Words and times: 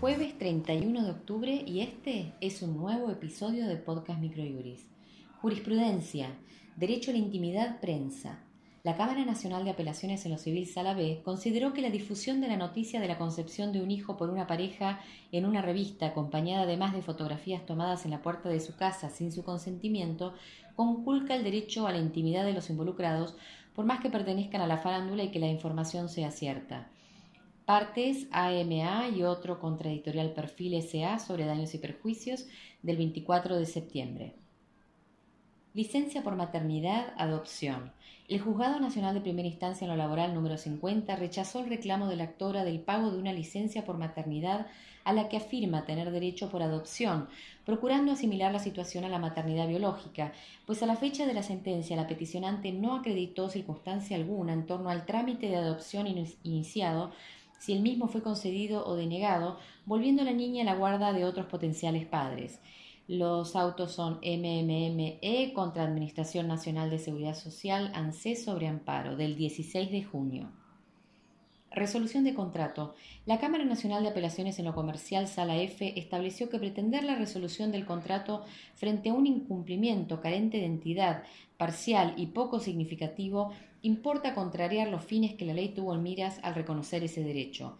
jueves 0.00 0.36
31 0.36 1.04
de 1.04 1.10
octubre 1.12 1.64
y 1.64 1.80
este 1.80 2.32
es 2.40 2.60
un 2.60 2.76
nuevo 2.76 3.08
episodio 3.08 3.68
de 3.68 3.76
Podcast 3.76 4.20
Microjuris. 4.20 4.84
Jurisprudencia, 5.40 6.30
Derecho 6.74 7.12
a 7.12 7.14
la 7.14 7.20
Intimidad, 7.20 7.78
Prensa. 7.80 8.40
La 8.82 8.96
Cámara 8.96 9.24
Nacional 9.24 9.62
de 9.62 9.70
Apelaciones 9.70 10.26
en 10.26 10.32
lo 10.32 10.38
Civil 10.38 10.66
Sala 10.66 10.92
B 10.92 11.22
consideró 11.24 11.72
que 11.72 11.82
la 11.82 11.90
difusión 11.90 12.40
de 12.40 12.48
la 12.48 12.56
noticia 12.56 13.00
de 13.00 13.06
la 13.06 13.16
concepción 13.16 13.72
de 13.72 13.80
un 13.80 13.92
hijo 13.92 14.16
por 14.16 14.28
una 14.28 14.48
pareja 14.48 14.98
en 15.30 15.46
una 15.46 15.62
revista 15.62 16.06
acompañada 16.06 16.64
además 16.64 16.94
de 16.94 17.02
fotografías 17.02 17.64
tomadas 17.64 18.04
en 18.04 18.10
la 18.10 18.22
puerta 18.22 18.48
de 18.48 18.58
su 18.58 18.74
casa 18.74 19.08
sin 19.08 19.30
su 19.30 19.44
consentimiento 19.44 20.34
conculca 20.74 21.36
el 21.36 21.44
derecho 21.44 21.86
a 21.86 21.92
la 21.92 21.98
intimidad 21.98 22.44
de 22.44 22.54
los 22.54 22.70
involucrados 22.70 23.36
por 23.72 23.84
más 23.84 24.00
que 24.00 24.10
pertenezcan 24.10 24.62
a 24.62 24.66
la 24.66 24.78
farándula 24.78 25.22
y 25.22 25.30
que 25.30 25.38
la 25.38 25.46
información 25.46 26.08
sea 26.08 26.32
cierta. 26.32 26.90
Partes 27.64 28.26
AMA 28.30 29.08
y 29.08 29.22
otro 29.22 29.58
contradictorial 29.58 30.34
Perfil 30.34 30.82
SA 30.82 31.18
sobre 31.18 31.46
daños 31.46 31.72
y 31.72 31.78
perjuicios 31.78 32.46
del 32.82 32.98
24 32.98 33.56
de 33.56 33.64
septiembre. 33.64 34.34
Licencia 35.72 36.22
por 36.22 36.36
maternidad, 36.36 37.14
adopción. 37.16 37.90
El 38.28 38.42
Juzgado 38.42 38.80
Nacional 38.80 39.14
de 39.14 39.22
Primera 39.22 39.48
Instancia 39.48 39.86
en 39.86 39.90
lo 39.90 39.96
Laboral 39.96 40.34
número 40.34 40.58
50 40.58 41.16
rechazó 41.16 41.60
el 41.60 41.70
reclamo 41.70 42.06
de 42.06 42.16
la 42.16 42.24
actora 42.24 42.64
del 42.64 42.80
pago 42.80 43.10
de 43.10 43.16
una 43.16 43.32
licencia 43.32 43.86
por 43.86 43.96
maternidad 43.96 44.66
a 45.04 45.14
la 45.14 45.30
que 45.30 45.38
afirma 45.38 45.86
tener 45.86 46.10
derecho 46.10 46.50
por 46.50 46.62
adopción, 46.62 47.28
procurando 47.64 48.12
asimilar 48.12 48.52
la 48.52 48.58
situación 48.58 49.04
a 49.04 49.08
la 49.08 49.18
maternidad 49.18 49.68
biológica, 49.68 50.32
pues 50.66 50.82
a 50.82 50.86
la 50.86 50.96
fecha 50.96 51.26
de 51.26 51.32
la 51.32 51.42
sentencia 51.42 51.96
la 51.96 52.08
peticionante 52.08 52.72
no 52.72 52.96
acreditó 52.96 53.48
circunstancia 53.48 54.16
alguna 54.16 54.52
en 54.52 54.66
torno 54.66 54.90
al 54.90 55.06
trámite 55.06 55.48
de 55.48 55.56
adopción 55.56 56.06
iniciado 56.42 57.10
si 57.58 57.72
el 57.72 57.80
mismo 57.80 58.08
fue 58.08 58.22
concedido 58.22 58.86
o 58.86 58.96
denegado, 58.96 59.58
volviendo 59.86 60.22
a 60.22 60.24
la 60.26 60.32
niña 60.32 60.62
a 60.62 60.66
la 60.66 60.74
guarda 60.74 61.12
de 61.12 61.24
otros 61.24 61.46
potenciales 61.46 62.06
padres. 62.06 62.60
Los 63.06 63.54
autos 63.54 63.92
son 63.92 64.14
MMME 64.22 65.52
contra 65.54 65.84
Administración 65.84 66.48
Nacional 66.48 66.88
de 66.88 66.98
Seguridad 66.98 67.34
Social, 67.34 67.92
ANSE 67.94 68.34
sobre 68.34 68.66
amparo, 68.66 69.16
del 69.16 69.36
16 69.36 69.90
de 69.90 70.02
junio. 70.02 70.48
Resolución 71.70 72.22
de 72.22 72.34
contrato. 72.34 72.94
La 73.26 73.40
Cámara 73.40 73.64
Nacional 73.64 74.04
de 74.04 74.08
Apelaciones 74.08 74.58
en 74.60 74.64
lo 74.64 74.74
Comercial, 74.74 75.26
Sala 75.26 75.56
F, 75.56 75.98
estableció 75.98 76.48
que 76.48 76.60
pretender 76.60 77.02
la 77.02 77.16
resolución 77.16 77.72
del 77.72 77.84
contrato 77.84 78.44
frente 78.74 79.10
a 79.10 79.14
un 79.14 79.26
incumplimiento 79.26 80.20
carente 80.20 80.58
de 80.58 80.66
entidad, 80.66 81.24
parcial 81.56 82.14
y 82.16 82.26
poco 82.26 82.60
significativo, 82.60 83.52
importa 83.84 84.34
contrariar 84.34 84.88
los 84.88 85.04
fines 85.04 85.34
que 85.34 85.44
la 85.44 85.52
ley 85.52 85.68
tuvo 85.68 85.94
en 85.94 86.02
miras 86.02 86.40
al 86.42 86.54
reconocer 86.54 87.04
ese 87.04 87.22
derecho. 87.22 87.76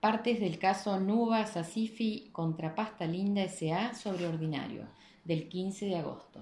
Partes 0.00 0.40
del 0.40 0.58
caso 0.58 0.98
Nuba 0.98 1.46
Sasifi 1.46 2.28
contra 2.32 2.74
Pasta 2.74 3.06
Linda 3.06 3.44
S.A. 3.44 3.94
sobre 3.94 4.26
ordinario, 4.26 4.88
del 5.24 5.48
15 5.48 5.86
de 5.86 5.96
agosto. 5.96 6.40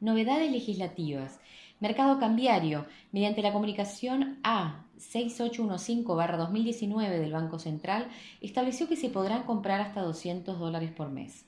Novedades 0.00 0.50
legislativas. 0.50 1.38
Mercado 1.78 2.18
cambiario. 2.18 2.86
Mediante 3.12 3.40
la 3.40 3.52
comunicación 3.52 4.40
A 4.42 4.84
6815-2019 4.98 7.20
del 7.20 7.32
Banco 7.32 7.60
Central, 7.60 8.08
estableció 8.40 8.88
que 8.88 8.96
se 8.96 9.10
podrán 9.10 9.44
comprar 9.44 9.80
hasta 9.80 10.02
200 10.02 10.58
dólares 10.58 10.90
por 10.90 11.10
mes. 11.10 11.44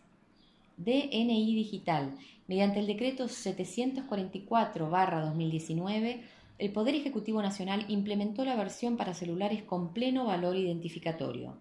DNI 0.84 1.54
Digital. 1.54 2.16
Mediante 2.48 2.80
el 2.80 2.86
decreto 2.86 3.24
744-2019, 3.24 6.20
el 6.58 6.72
Poder 6.72 6.94
Ejecutivo 6.94 7.42
Nacional 7.42 7.84
implementó 7.88 8.44
la 8.44 8.56
versión 8.56 8.96
para 8.96 9.14
celulares 9.14 9.62
con 9.62 9.92
pleno 9.92 10.26
valor 10.26 10.56
identificatorio. 10.56 11.56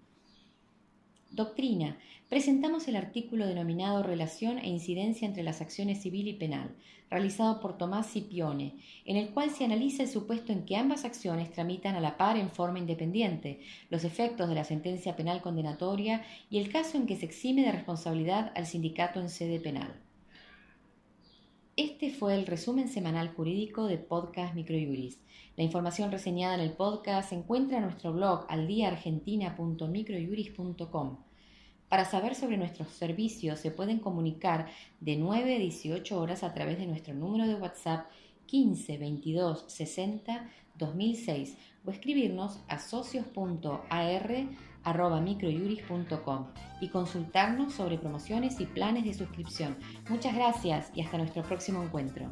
Doctrina. 1.32 1.98
Presentamos 2.28 2.90
el 2.90 2.98
artículo 2.98 3.48
denominado 3.48 4.04
Relación 4.04 4.58
e 4.58 4.68
incidencia 4.68 5.26
entre 5.26 5.44
las 5.44 5.62
acciones 5.62 6.02
civil 6.02 6.28
y 6.28 6.34
penal, 6.34 6.76
realizado 7.10 7.62
por 7.62 7.78
Tomás 7.78 8.08
Scipione, 8.08 8.76
en 9.06 9.16
el 9.16 9.30
cual 9.30 9.50
se 9.50 9.64
analiza 9.64 10.04
el 10.04 10.10
supuesto 10.10 10.52
en 10.52 10.66
que 10.66 10.76
ambas 10.76 11.06
acciones 11.06 11.50
tramitan 11.50 11.96
a 11.96 12.02
la 12.02 12.18
par 12.18 12.36
en 12.36 12.50
forma 12.50 12.80
independiente, 12.80 13.62
los 13.90 14.04
efectos 14.04 14.50
de 14.50 14.56
la 14.56 14.66
sentencia 14.66 15.16
penal 15.16 15.42
condenatoria 15.42 16.26
y 16.50 16.58
el 16.58 16.70
caso 16.70 16.98
en 16.98 17.06
que 17.06 17.16
se 17.16 17.28
exime 17.28 17.62
de 17.62 17.72
responsabilidad 17.72 18.52
al 18.56 18.66
sindicato 18.66 19.22
en 19.22 19.30
sede 19.30 19.62
penal. 19.62 19.94
Este 21.78 22.12
fue 22.12 22.36
el 22.36 22.48
resumen 22.48 22.90
semanal 22.90 23.34
jurídico 23.34 23.86
de 23.86 23.98
Podcast 23.98 24.56
Microjuris. 24.56 25.22
La 25.56 25.64
información 25.64 26.12
reseñada 26.12 26.56
en 26.56 26.60
el 26.60 26.74
podcast 26.74 27.30
se 27.30 27.36
encuentra 27.36 27.78
en 27.78 27.86
nuestro 27.86 28.12
blog 28.12 28.46
aldiaargentina.microjuris.com. 28.50 31.20
Para 31.88 32.04
saber 32.04 32.36
sobre 32.36 32.58
nuestros 32.58 32.90
servicios 32.90 33.60
se 33.60 33.72
pueden 33.72 34.00
comunicar 34.00 34.68
de 35.00 35.16
9 35.16 35.56
a 35.56 35.60
18 35.60 36.20
horas 36.20 36.44
a 36.44 36.54
través 36.54 36.78
de 36.78 36.88
nuestro 36.88 37.14
número 37.14 37.48
de 37.48 37.56
WhatsApp 37.56 38.06
15 38.48 38.98
22 38.98 39.64
60 39.68 40.50
2006 40.78 41.56
o 41.86 41.92
escribirnos 41.92 42.60
a 42.68 42.80
socios.ar.microjuris.com 44.84 46.48
y 46.80 46.90
consultarnos 46.90 47.74
sobre 47.74 47.98
promociones 47.98 48.60
y 48.60 48.66
planes 48.66 49.06
de 49.06 49.14
suscripción. 49.14 49.78
Muchas 50.10 50.36
gracias 50.36 50.92
y 50.96 51.02
hasta 51.02 51.18
nuestro 51.18 51.44
próximo 51.44 51.84
encuentro. 51.84 52.30